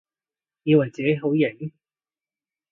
[0.63, 1.71] 以為自己好型？